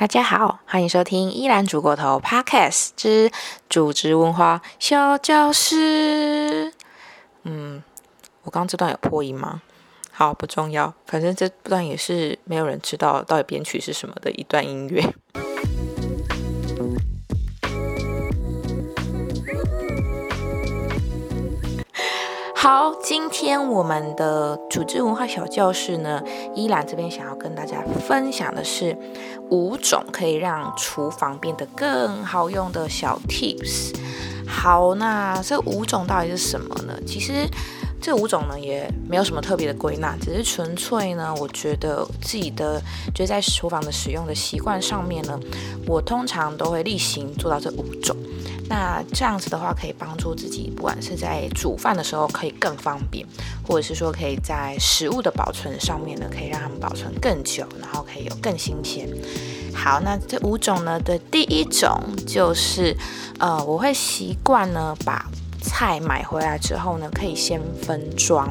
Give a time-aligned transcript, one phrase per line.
[0.00, 3.30] 大家好，欢迎收听依兰煮过头 Podcast 之
[3.68, 6.72] 组织文化小教室。
[7.42, 7.82] 嗯，
[8.44, 9.60] 我刚刚这段有破音吗？
[10.10, 15.02] 好，不重要，反正这段也是没有人知道到底编曲是什么的一段音乐。
[22.62, 26.22] 好，今天我们的组织文化小教室呢，
[26.54, 28.94] 依然这边想要跟大家分享的是
[29.48, 33.94] 五种可以让厨房变得更好用的小 tips。
[34.46, 36.92] 好，那这五种到底是什么呢？
[37.06, 37.48] 其实
[37.98, 42.78] 这五种呢也没有什么特别的归纳，只是纯粹呢，我觉得自己的
[43.14, 45.40] 就在厨房的使用的习惯上面呢，
[45.86, 48.14] 我通常都会例行做到这五种。
[48.70, 53.26] 那这样子的话，可以帮助自己，不管是在煮饭的时候可以更方便，
[53.66, 59.08] 或者是说可以在食物的保存上面呢，可以让它们保存更久，然后可以有更新鲜。
[59.74, 62.96] 好，那这五种呢的第一种就是，
[63.40, 65.28] 呃，我会习惯呢把
[65.60, 68.48] 菜买回来之后呢，可以先分装。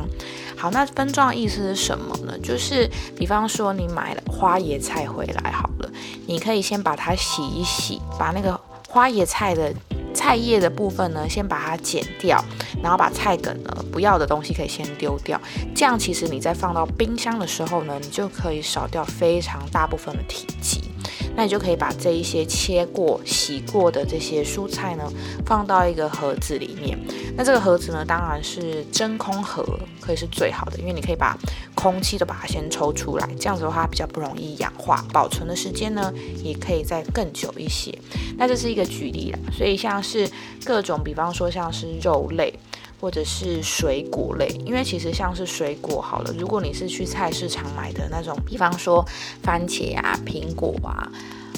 [0.57, 2.37] 好，那分装的意思是什么呢？
[2.39, 5.89] 就是比方说你买了花椰菜回来，好了，
[6.27, 8.59] 你可以先把它洗一洗，把那个
[8.89, 9.73] 花椰菜的。
[10.13, 12.43] 菜叶的部分呢，先把它剪掉，
[12.81, 15.39] 然后把菜梗呢不要的东西可以先丢掉。
[15.75, 20.88] 这样其实你在放到冰箱的时候呢，你就可以少掉非常大部分的体积。
[21.35, 25.03] 那你就可以把这一些切过、洗过的这些蔬菜呢，
[25.45, 26.97] 放到一个盒子里面。
[27.37, 29.63] 那这个盒子呢，当然是真空盒，
[30.01, 31.37] 可以是最好的，因为你可以把
[31.73, 36.11] 空气都把它先抽出来，这样子的话比较不容易氧化，保存的时间呢
[36.43, 37.97] 也可以再更久一些。
[38.37, 40.29] 那这是一个举例啦，所以像是
[40.65, 42.53] 各种，比方说像是肉类。
[42.99, 49.05] 或者是水果类，因为其实像是水果好了，如果你是去菜市场买的那种，比方说
[49.41, 51.09] 番茄啊、苹果啊。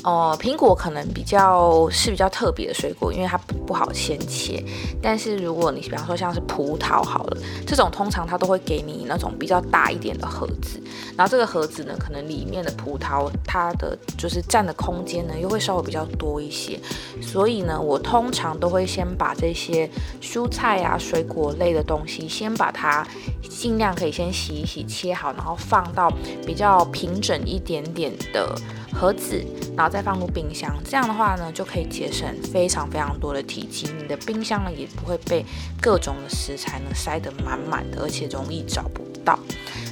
[0.04, 4.64] 哦，苹果可能比较是比较特别的水果，因为它不不好先切。
[5.00, 10.82] 但是如果你比方说像是葡萄好了，这种通常它都会给你那种比较大一点的盒子，
[11.16, 16.80] 然后这个盒子呢，可能里面的葡萄它的就是占的空间呢又会稍微比较多一些。
[17.22, 19.88] 所以呢，我通常都会先把这些
[20.20, 23.06] 蔬菜啊、水果类的东西，先把它
[23.48, 26.11] 尽量可以先洗一洗、切好，然后放到
[26.44, 28.52] 比较平整一点点的。
[28.94, 29.44] 盒子，
[29.76, 33.90] 然后再放入冰箱，这样的话呢，就可以节省非常非常多的体积。
[34.00, 35.46] 你的冰箱呢，也不会被
[35.82, 39.38] 各种的食材呢塞得满满的，而且容易找不到。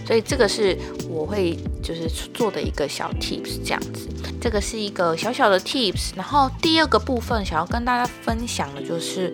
[0.06, 0.78] 所以这个是
[1.08, 4.08] 我会就是做的一个小 tips，这样子。
[4.42, 6.12] 这个是一个小小的 tips。
[6.16, 9.34] 然后第二个部分想要跟大家分享的就是。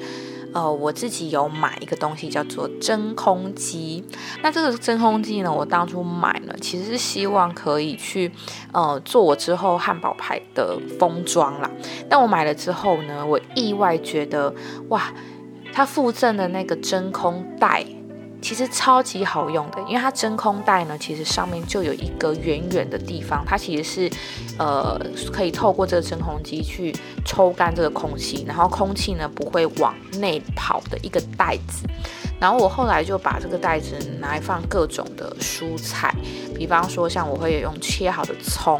[0.55, 4.01] 呃，我自己有买一个东西叫做真空机。
[4.41, 8.31] 那这个真空机呢，我当初买了，其实是希望可以去
[8.71, 11.69] 呃做我之后汉堡牌的封装啦。
[12.09, 14.55] 但我买了之后呢，我意外觉得
[14.87, 15.13] 哇，
[15.73, 17.85] 它附赠的那个真空袋。
[18.45, 24.11] 其实超级好用的，因为它真空袋呢，其实上面就有一个圆圆的地方，它其实是，
[24.59, 25.01] 呃，
[25.33, 26.95] 可以透过这个真空机去
[27.25, 31.87] 抽干这个空气，然后空气呢不会往内跑的一个袋子。
[32.39, 36.13] 然后我后来就把这个袋子拿来放各种的蔬菜，
[36.55, 38.79] 比方说像我会用切好的葱，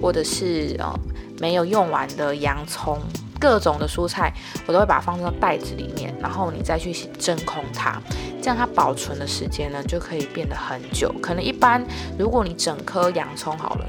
[0.00, 0.90] 或者是呃
[1.38, 2.98] 没有用完的洋葱。
[3.42, 4.32] 各种的蔬菜，
[4.68, 8.00] 我都会把它放到袋子里面，然后你再去真空它，
[8.40, 11.12] 这样它保存的时间呢就可以变得很久。
[11.20, 11.84] 可能一般，
[12.16, 13.86] 如果你整颗洋葱好了，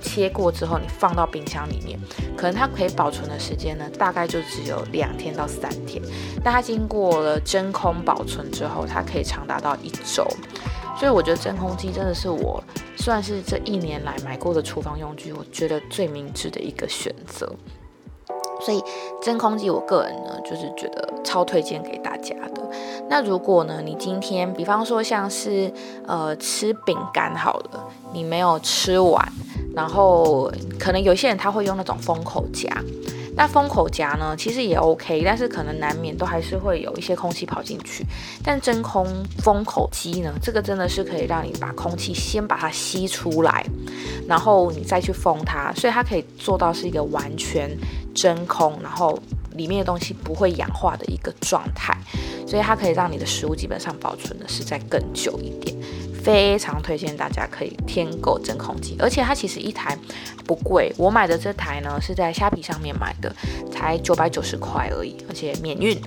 [0.00, 2.00] 切过之后你放到冰箱里面，
[2.34, 6.02] 可能它可以保存的时间呢大概就只有两天到三天。
[6.42, 10.26] 但它经过了真空保存之后，它可以长达到一周。
[10.98, 12.62] 所以我觉得真空机真的是我
[12.96, 17.52] 算是这一年来买过的厨房用具，我觉得最明智的一个选择。
[18.64, 18.82] 所以
[19.22, 22.62] 真空机，我个人呢就是觉得超推荐给大家的。
[23.08, 25.70] 那如果呢，你今天比方说像是
[26.06, 29.22] 呃吃饼干好了，你没有吃完，
[29.74, 32.68] 然后可能有些人他会用那种封口夹。
[33.36, 38.04] 那封口夹呢，其实也 OK，但是可能难免都还是会有一些空气跑进去。
[38.42, 39.04] 但真空
[39.38, 43.66] 封口机呢，这个真的是可以让你把空气先把它吸出来，
[44.28, 47.68] 然后你再去封它，所以它可以做到是一个完全
[48.14, 49.18] 真空，然后
[49.56, 51.96] 里面的东西不会氧化的一个状态，
[52.46, 55.76] 所以它可以让你的食物基本上保存的是在更久一点。
[56.24, 59.96] 非常推荐大家可以添购真空机，而且它其实一台
[60.46, 63.30] 不贵，我买的这台呢是在虾皮上面买的，
[63.70, 66.00] 才九百九十块而已，而且免运。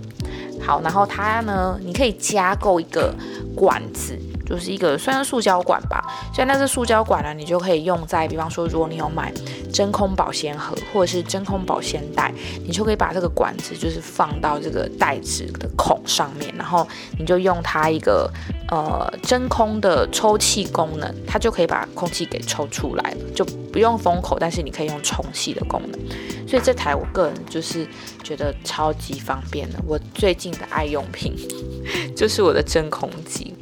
[0.59, 3.13] 好，然后它呢，你可以加购一个
[3.55, 6.03] 管子，就是一个算是塑胶管吧。
[6.33, 9.31] 所以那是塑胶管呢，你就可以用在，比方说，如果你有买
[9.71, 12.33] 真空保鲜盒或者是真空保鲜袋，
[12.65, 16.85] 你就可以把这个管子就是放到这个袋子的孔上面，然后
[17.17, 18.29] 你就用它一个
[18.69, 25.99] 呃真空的抽气功能，它就可以把空气给抽出来了，就不用封口，但是你可以用充气的功能。
[26.47, 27.85] 所以这台我个人就是
[28.23, 31.35] 觉得超级方便的，我最近的爱用品
[32.15, 33.53] 就是我的真空机。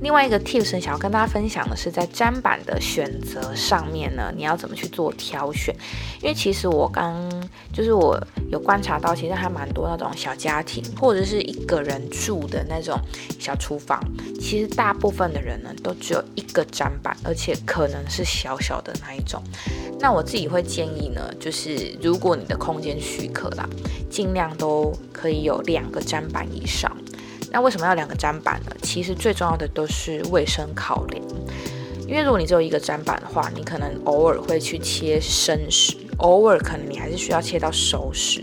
[0.00, 5.74] 另外一个 tips 想要跟大家分享的是，在砧板的选择上面呢，你要怎么去做挑选？
[6.22, 7.30] 因为其实我刚
[7.70, 8.18] 就是我
[8.50, 12.98] 有观察到，其实还蛮多那种小家庭或者是一个人住的那种
[13.38, 14.02] 小厨房，
[14.40, 19.42] 其实大部分的人呢都只有一个砧板，而且可能是小小的那一种。
[19.98, 23.68] 那我自己会建议呢，就是如果你的空间许可啦，
[24.08, 26.90] 尽量都可以有两个砧板以上。
[27.50, 28.76] 那为什么要两个砧板呢？
[28.82, 31.24] 其实最重要的都是卫生考量。
[32.06, 38.42] 因为如果你只有一个砧板的话，你可能偶尔会去切生食，偶尔可能你还是需要切到熟食。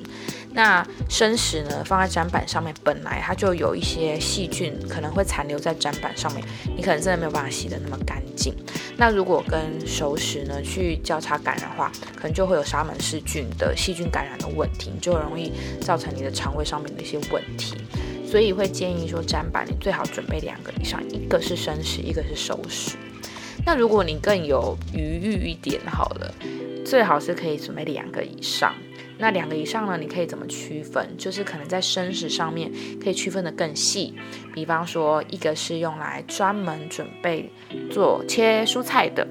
[0.54, 6.44] 那生食呢，放在砧板上面，本来它就有一些细菌可能会残留在砧板上面，
[6.76, 8.56] 你可能真的没有办法洗得那么干净。
[8.96, 15.52] 那如果跟熟食呢去交叉感染的话，可能就会有沙门氏菌的细菌感染的问题，就容易
[15.82, 17.76] 造成你的肠胃上面的一些问题。
[18.28, 22.98] 所以会建议说，砧板你最好准备两个以上，一个是生食，一个是熟食。
[23.66, 26.34] 那如果你更有余裕一点，好了，
[26.86, 28.74] 最好是可以准备两个以上。
[29.18, 31.16] 那两个以上呢，你可以怎么区分？
[31.18, 32.72] 就是可能在生食上面
[33.02, 34.14] 可以区分的更细，
[34.54, 37.50] 比方说一个是用来专门准备
[37.90, 39.26] 做切蔬菜的，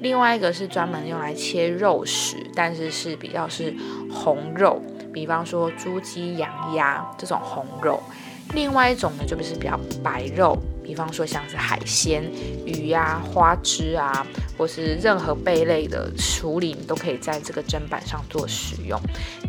[0.00, 3.72] 另外一个是专门用来切肉食，但是是比较是
[4.10, 8.02] 红肉，比方说猪、鸡、羊、鸭这种红肉。
[8.54, 12.24] 另外一种呢，就是比较白肉，比方说像是海鲜、
[12.64, 18.98] 鱼呀、花枝啊，或是任何贝类的处理，你都可以在这个砧板上做使用。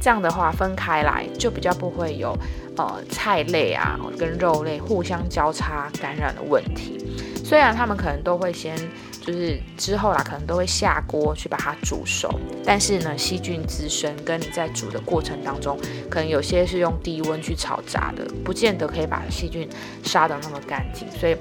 [0.01, 2.37] 这样的话分开来，就比较不会有
[2.75, 7.05] 呃菜类啊跟肉类互相交叉感染的问题。
[7.49, 8.77] 虽然他们可能都会先。
[9.21, 15.77] 就是之后啦，可能都会下锅去把它煮熟，但是呢，细菌滋生跟你在煮的过程当中，
[16.09, 19.69] 可能有些是用低温去炒炸的，不见得可以把细菌
[20.03, 21.05] 杀得那么干净。
[21.11, 21.35] 所以，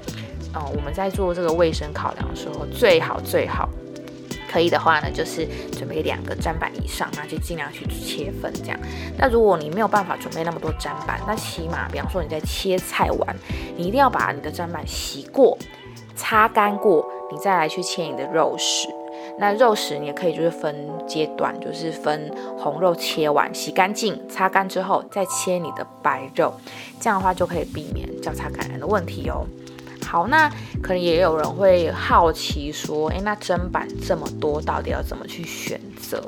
[0.53, 3.67] 呃，我们在做这个卫生考量的时候，最好最好
[4.51, 8.79] 可以的话呢，就是准备两个砧板以上，那就尽量去切分这样。
[9.17, 13.35] 那如果你没有办法准备那么多砧板，那起码，比方说你在切菜完，
[13.75, 15.57] 你一定要把你的砧板洗过、
[16.19, 17.05] 擦干过。
[17.31, 18.87] 你再来去切你的肉食，
[19.37, 20.75] 那肉食你也可以就是分
[21.07, 26.51] 阶段，就是分红肉切完洗干净擦干之后再切你的白肉，
[26.99, 29.45] 这样的话就可以避免交叉感染的问题哦。
[30.07, 30.49] 好，那
[30.81, 36.19] 可能也有人会好奇说，诶，那砧板这么多，到底要怎么去选择？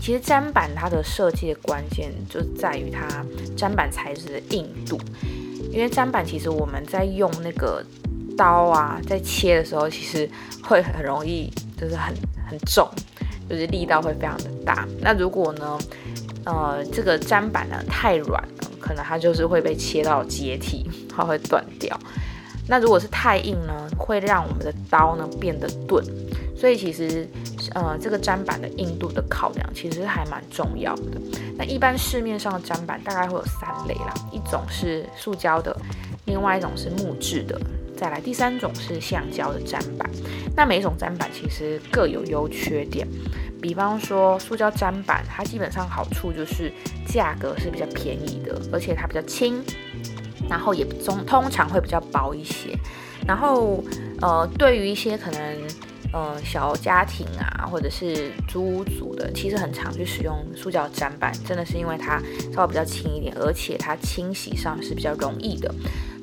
[0.00, 3.22] 其实砧板它的设计的关键就在于它
[3.54, 4.98] 砧板材质的硬度，
[5.70, 7.84] 因为砧板其实我们在用那个。
[8.38, 10.30] 刀啊，在切的时候其实
[10.62, 12.14] 会很容易，就是很
[12.48, 12.88] 很重，
[13.50, 14.86] 就是力道会非常的大。
[15.00, 15.78] 那如果呢，
[16.44, 18.42] 呃，这个砧板呢太软，
[18.80, 21.98] 可能它就是会被切到解体，它会断掉。
[22.68, 26.04] 那如果是太硬呢，会让我们的刀呢变得钝。
[26.56, 27.28] 所以其实，
[27.74, 31.20] 呃，这个砧板的硬度的考量其实还蛮重要的。
[31.56, 35.74] 那一般市面上的砧板大概会有三类啦，一种是塑胶的，
[36.24, 37.56] 另外一种是木质的。
[37.98, 40.08] 再来，第三种是橡胶的粘板。
[40.54, 43.06] 那每一种粘板其实各有优缺点。
[43.60, 46.72] 比方说，塑胶粘板，它基本上好处就是
[47.04, 49.60] 价格是比较便宜的，而且它比较轻，
[50.48, 52.70] 然后也中通常会比较薄一些。
[53.26, 53.82] 然后，
[54.20, 55.40] 呃，对于一些可能，
[56.12, 62.22] 呃，小家庭啊，或者是租屋族的，其实很常去使用塑胶粘板，真的是因为它
[62.54, 65.74] 稍微比较轻一点，而且它清洗上是比较容易的。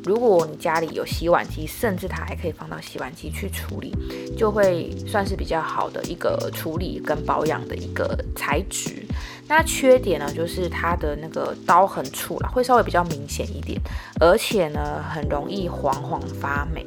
[0.05, 3.91] 如果你家里有洗碗机，甚至它还可以放到洗碗机去处理，
[4.38, 9.03] 就会算是比较好的一个处理跟保养的一个材质。
[9.47, 13.81] 那缺点呢，就是它的那个刀痕处啦，会稍微比较明显一点，
[14.19, 16.85] 而且呢，很容易黄黄发霉。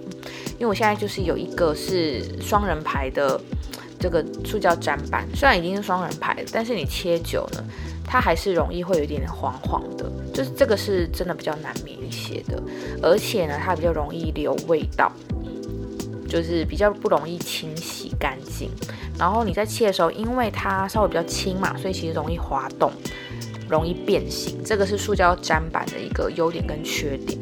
[0.52, 3.40] 因为我现在就是有一个是双人牌的
[3.98, 7.64] 这个塑胶砧板，虽然已经是双人牌了，但是你切久了。
[8.08, 12.60] 它还是容易会有一点点黄黄的，就是这个是真的比较难免一些的，
[13.02, 15.12] 而且呢，它比较容易留味道，
[16.26, 18.70] 就是比较不容易清洗干净。
[19.18, 22.90] 然后你在切的时候，因为它稍微比较轻嘛，所以其实容易滑动，
[23.68, 24.62] 容易变形。
[24.64, 27.38] 这个是塑胶粘板的一个优点跟缺点。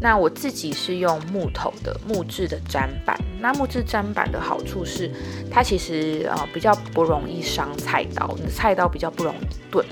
[0.00, 3.18] 那我自己是用木头的木质的砧板。
[3.38, 5.10] 那木质砧板的好处是，
[5.50, 9.84] 它其实呃比较不容易伤菜刀，你的菜刀比较不容易钝。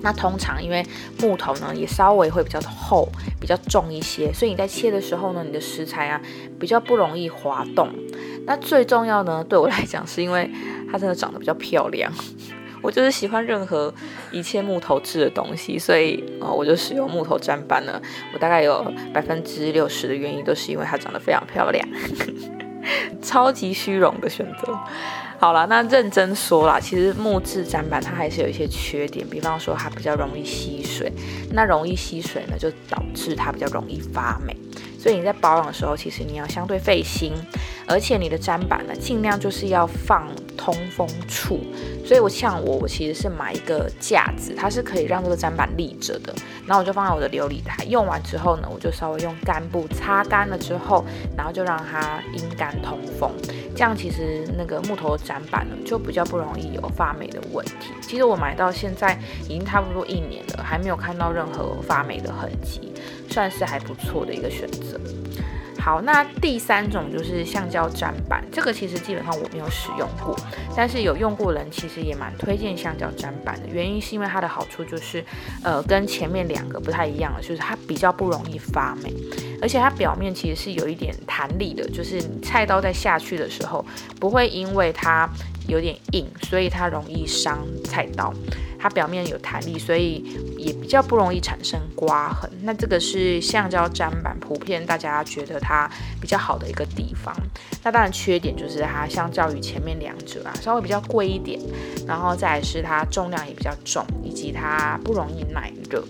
[0.00, 0.86] 那通常因为
[1.20, 3.08] 木头呢也稍微会比较厚、
[3.40, 6.20] 比较重一些，所以你在切的时候呢，你的食材啊
[6.58, 7.90] 比较不容易滑动。
[8.46, 10.48] 那最重要呢，对我来讲是因为
[10.90, 12.12] 它真的长得比较漂亮。
[12.82, 13.92] 我就是喜欢任何
[14.30, 18.00] 一切木头制的东西，所以呃我就使用木头砧板了。
[18.32, 21.86] 我大概有百分之六十的原因都是因为它长得非常漂亮，
[23.22, 24.78] 超级虚荣的选择。
[25.40, 31.12] 好了，那认真说啦，其实木质砧板它还是有一些缺点，比方说它比较容易吸水，
[31.52, 34.56] 那容易吸水呢，就导致它比较容易发霉，
[34.98, 37.32] 所以你在保养的时候，其实你要相对费心，
[37.86, 40.28] 而且你的砧板呢，尽量就是要放。
[40.58, 41.60] 通风处，
[42.04, 46.34] 所以我像我，我其实是买一个架子，它是可以让这个砧板立着的。
[46.66, 51.02] 然后我就放在我的琉璃台，用完之后呢，我就稍微用干布擦干了之后，
[51.36, 53.30] 然后就让它阴干通风。
[53.74, 57.92] 这样其实那个木头的砧板呢，就比较不容易有发霉的问题。
[58.02, 62.92] 其实我买到现在已经差不多一年了，还没有看到任何发霉的痕迹，
[63.30, 64.98] 算是还不错的一个选择。
[65.88, 70.36] 好，那第三种就是橡胶砧板，这个其实基本上我没有使用过，
[70.76, 73.68] 但是有用过的人其实也蛮推荐橡胶砧板的。
[73.72, 75.24] 原因是因为它的好处就是，
[75.62, 79.10] 呃，跟前面两个不太一样的，就是它比较不容易发霉，
[79.62, 83.82] 而且它表面其实是有一点弹力的，就是你菜刀在下去的时候
[84.20, 85.26] 不会因为它
[85.68, 88.30] 有点硬，所以它容易伤菜刀。
[88.78, 90.24] 它表面有弹力，所以
[90.56, 92.50] 也比较不容易产生刮痕。
[92.62, 97.34] 那这个是橡胶粘板普遍大家觉得它比较好的一个地方。
[97.82, 101.60] 那当然缺点就是它相较于前面两者啊，稍微比较贵一点，
[102.06, 106.04] 然后再是它重量也比较重，以及它不容易耐热。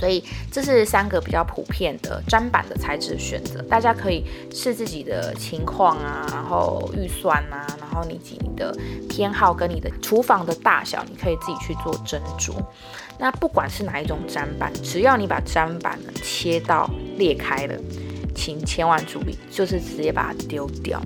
[0.00, 8.74] 所以这是三个比较普遍的砧板的材质选择，大家可以视自己的情况啊，然后预算啊，然后以及你的
[9.10, 12.54] 偏好跟你的厨房的大小，你可以自己去做斟酌。
[13.18, 16.88] 那不管是哪一种砧板，只要你把砧板呢切到
[17.18, 17.74] 裂开了，
[18.34, 20.98] 请千万注意，就是直接把它丢掉，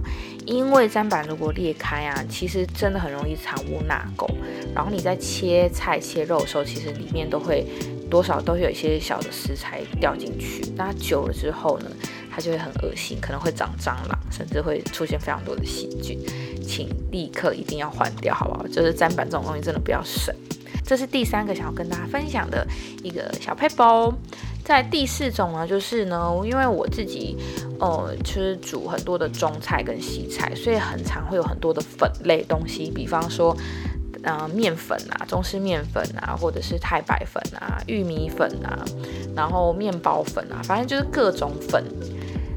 [0.46, 4.30] 因为砧板如果裂开啊，其实真的很容易藏污纳垢，
[4.72, 7.66] 然后你在切菜切肉的时候，其实里面都会。
[8.14, 11.86] 多少都有一些小的食材掉进去，那久了之后呢，
[12.30, 16.16] 它就会很恶心，可能会长蟑螂，甚至会出现非常多的细菌，
[16.64, 18.64] 请立刻一定要换掉，好不好？
[18.68, 20.32] 就是砧板这种东西真的不要省。
[20.84, 22.64] 这是第三个想要跟大家分享的
[23.02, 24.14] 一个小配包。
[24.64, 27.36] 在第四种呢，就是呢，因为我自己，
[27.80, 33.56] 呃，吃煮很多的中菜跟西菜，所以很常会有很多的粉类东西，比方说。
[34.24, 38.84] 呃，面粉啊，中式面粉啊，或者是太白粉啊，玉米粉啊，
[39.36, 41.84] 然后面包粉啊，反正就是各种粉。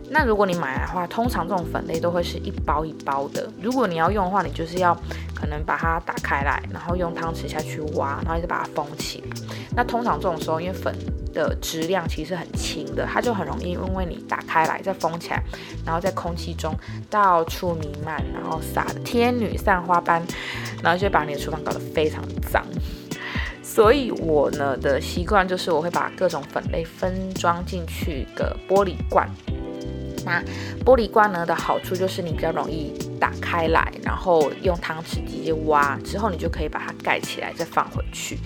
[0.10, 3.52] 那如果你买来的话，通常这种粉类都会是一包一包的。
[3.62, 4.96] 如果你要用的话，你就是要
[5.36, 9.58] 可能把它打开来，然后用汤匙下去挖，然后再把它封起来。
[9.76, 10.96] 那通常这种时候，因为粉
[11.38, 15.44] 的质量其实很轻的，它就很容易因为你打开来再封起来，
[15.86, 16.76] 然后在空气中
[17.12, 20.26] 到处弥漫，然后撒的天女散花般，
[20.82, 22.66] 然后就把你的厨房搞得非常脏。
[23.62, 29.30] 所以我呢的习惯就是我会把各种粉类分装进去一个玻璃罐。
[30.26, 30.44] 那
[30.84, 38.38] 玻璃罐呢的好处就是你比较容易打开来，然后用汤匙直接挖，之后你就可以把它盖起来再放回去。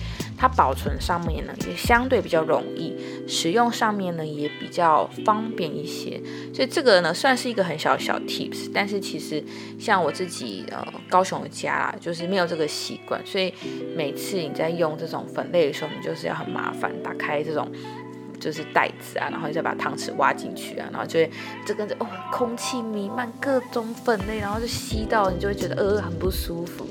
[0.42, 2.96] 它保存上面呢也相对比较容易，
[3.28, 6.20] 使用上面呢也比较方便一些，
[6.52, 8.68] 所以这个呢算是一个很小小 tips。
[8.74, 9.40] 但是其实
[9.78, 13.54] 像我自己呃高雄的家啦，就是没有这个习惯，所以
[13.96, 17.70] 每次你在用这种粉类的时候，你就是要很麻烦打开这种
[18.40, 21.30] 就是袋子啊，然后再把汤匙挖进去啊，然后就会
[21.64, 26.84] 这跟着哦空气弥漫各种粉类，然后就吸到你就会觉得呃很不舒服。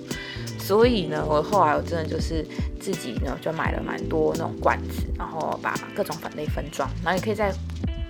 [0.62, 2.46] 所以呢，我后来我真的就是
[2.80, 7.52] 自己呢，就买了蛮多那种罐子，然后把各种粉类分装，然后你可以在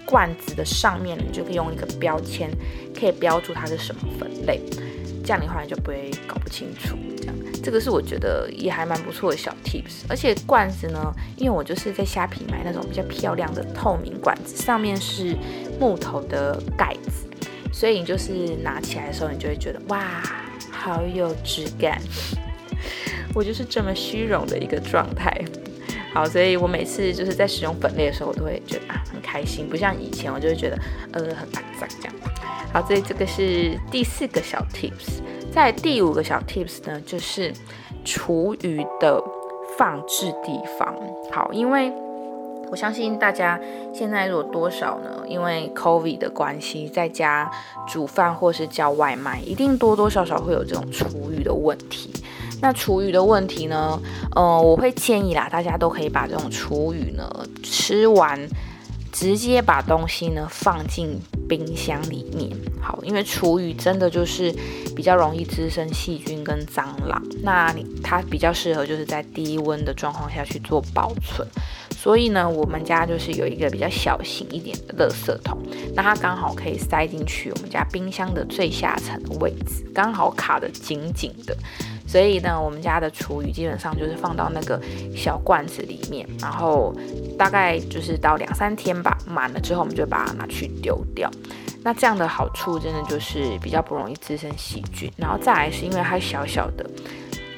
[0.05, 2.51] 罐子的上面，你就可以用一个标签，
[2.93, 4.61] 可以标注它是什么粉类，
[5.23, 6.97] 这样的话你就不会搞不清楚。
[7.17, 10.03] 这样，这个是我觉得也还蛮不错的小 tips。
[10.09, 15.37] 而且罐子呢，因为我就是在虾皮买那种比较漂亮的透明罐子，上面是
[15.79, 17.25] 木头的盖子，
[17.71, 20.21] 所以你就是拿起来的时候，你就会觉得哇。
[20.81, 22.01] 好有质感，
[23.35, 25.31] 我就是这么虚荣的一个状态。
[26.13, 30.77] 好，所以我每次就是在使用粉类的时候，我都会觉得啊很开心，不像以前我就会觉得
[31.13, 32.13] 呃很肮脏这样。
[32.73, 35.21] 好，所以这个是第四个小 tips。
[35.53, 37.53] 在第五个小 tips 呢，就是
[38.03, 39.21] 厨余的
[39.77, 40.93] 放置地方。
[41.31, 41.91] 好，因为
[42.71, 43.59] 我相信大家
[43.93, 45.09] 现在如果多少呢？
[45.27, 47.51] 因为 COVID 的关系，在家
[47.85, 52.13] 煮饭或是叫外卖，一定多多少少会有这种厨余的问题。
[52.61, 53.99] 那厨余的问题呢？
[54.37, 57.29] 呃，我会建议啦，大家都可以把这种厨余呢
[57.61, 58.39] 吃完，
[59.11, 62.49] 直接把东西呢放进冰箱里面。
[62.81, 64.49] 好，因为厨余真的就是
[64.95, 71.45] 比较容易滋生细菌跟蟑螂，那你它比较适合就是在低温的状况下去做保存。
[72.01, 75.55] 所以呢，我们家就是有一个比较小型一点的垃圾桶，
[75.93, 81.55] 那它刚好可以塞进去我们家冰箱的最下层的位置，刚好卡得紧紧的。
[82.07, 84.81] 所以呢，我们家的厨余基本上就是放到那个
[85.15, 86.91] 小罐子里面，然后
[87.37, 91.29] 大概就是到两三天吧，满了之后我们就把它拿去丢掉。
[91.83, 96.83] 那这样的好处真的就是比较不容易滋生细菌，然后再来是因为它小小的。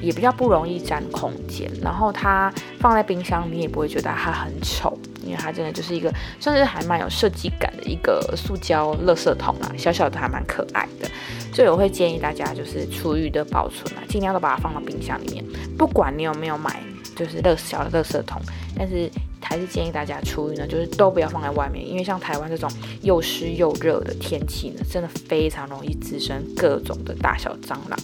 [0.03, 11.09] 也比较不容易占空间，然后它放在冰箱，你也不会觉得它很丑，因为它真的就是一个算是还蛮有设计感的一个塑胶垃圾桶啊，小小的还蛮可爱的。
[11.53, 15.45] 所以我会建议大家就是厨余的保存啊，尽量都把它放到冰箱里面，
[15.77, 16.81] 不管你有没有买
[17.15, 18.41] 就是乐小的垃圾桶，
[18.75, 19.07] 但是
[19.39, 22.67] 还是建议大家厨余呢，就是都不要放在外面，因为像台湾这种
[23.03, 27.99] 又湿又热的天气呢，真的非常容易滋生各种的大小蟑螂。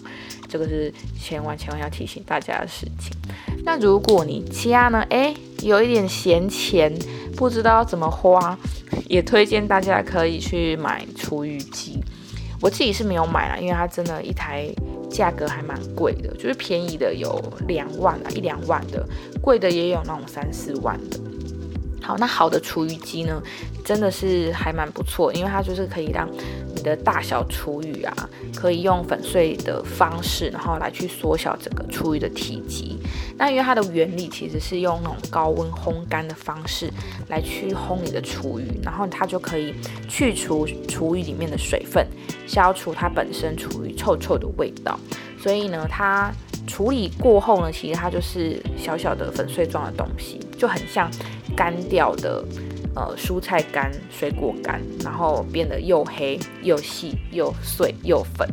[0.50, 3.12] 这个是千万千万要提醒大家的事情。
[3.64, 6.92] 那如果你家呢，哎，有一点闲钱，
[7.36, 8.58] 不知道怎么花，
[9.08, 12.00] 也推荐大家可以去买厨余机。
[12.62, 14.68] 我自己是没有买啦，因为它真的一台
[15.10, 19.08] 价格还蛮贵的，就是便宜的有两万啊，一两万的，
[19.42, 21.20] 贵的也有那种三四万的。
[22.02, 23.42] 好，那好的厨余机呢，
[23.86, 26.28] 真的是还蛮不错，因为它就是可以让
[26.76, 32.98] 你的大小厨余啊，可以用粉碎的方式，然后来去缩小整个厨余的体积。
[33.38, 36.92] 那因为它的原理其实是用那种高温烘干的方式
[37.28, 39.74] 来去烘你的厨余，然后它就可以
[40.08, 42.06] 去除厨余里面的水分，
[42.48, 45.00] 消除它本身厨余臭臭的味道。
[45.42, 46.32] 所以呢，它
[46.68, 51.10] 处理过后呢，其实它就是小小的粉碎状的东西，就很像。
[51.58, 52.46] 干掉的
[52.96, 58.48] 呃蔬菜干、水果干，然后变得又黑又细又碎又粉，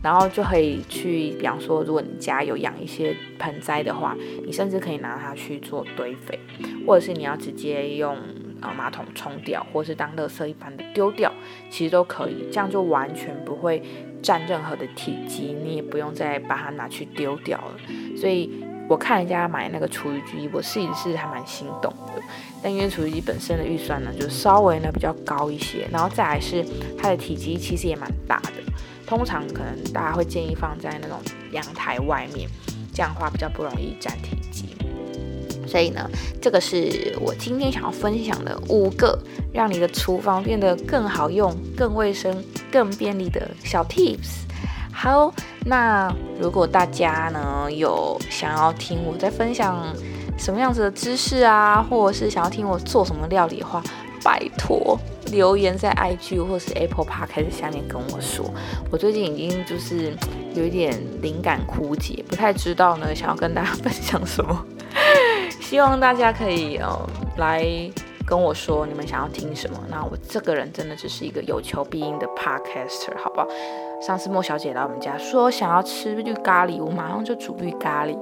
[0.00, 4.16] 然后就可以去，比方说，如果你家有养一些盆栽的话，
[4.46, 6.38] 你甚至可以拿它去做堆肥，
[6.86, 8.16] 或者是你要直接用
[8.62, 11.30] 呃马桶冲掉，或是当垃圾一般的丢掉，
[11.68, 13.82] 其实都可以，这样就完全不会
[14.22, 17.76] 占任何的体积，你也不用再把它拿去丢掉了，
[18.16, 18.64] 所以。
[18.88, 22.22] 我看人家买那个厨余机，我试一试还蛮心动的。
[22.62, 26.64] 但因为厨余机本身的预算呢，就稍微呢比较高一些，然后再来是
[26.96, 28.52] 它的体积其实也蛮大的。
[29.06, 31.18] 通常可能大家会建议放在那种
[31.52, 32.48] 阳台外面，
[32.92, 34.66] 这样的话比较不容易占体积。
[35.66, 36.08] 所以呢，
[36.40, 39.18] 这个是我今天想要分享的五个
[39.52, 44.45] 让你的厨房变得更好用、更卫生、更便利的小 tips。
[44.98, 45.30] 好，
[45.66, 49.94] 那如果大家呢有想要听我在分享
[50.38, 53.82] 什么样子的知识啊，或者是想要听我做什么料理的话，
[54.24, 54.98] 拜托
[55.30, 58.50] 留言在 IG 或是 Apple Park 开始下面跟我说。
[58.90, 60.16] 我最近已经就是
[60.54, 64.64] 有一点灵感枯竭，不太知道呢想要跟大家分享什么，
[65.60, 67.62] 希望大家可以呃来
[68.26, 69.78] 跟我说你们想要听什么。
[69.88, 73.46] 那我这个人真的只是一个有求必应的 Podcaster，好不好？
[74.02, 78.18] 上次莫小姐来我们家说想要吃绿咖喱，我马上就煮绿咖喱。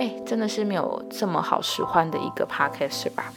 [0.00, 3.30] 哎，真的是没有这么好使唤的一个 podcast 吧？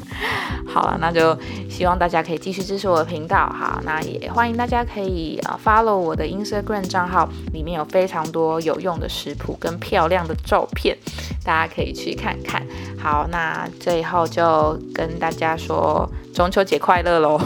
[0.66, 1.36] 好了，那就
[1.68, 3.78] 希望大家可以继续支持我的频道哈。
[3.84, 10.96] 那也欢迎大家可以啊 follow 我的 Instagram 账号，里面有非常多有用的食谱跟漂亮的照片，
[11.44, 12.66] 大家可以去看看。
[12.98, 17.38] 好，那最后就跟大家说中秋节快乐喽！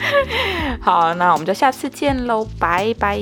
[0.80, 3.20] 好，那我们就下次见喽，拜拜。